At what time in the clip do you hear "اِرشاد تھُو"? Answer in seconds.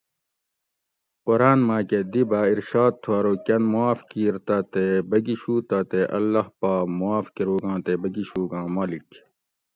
2.49-3.09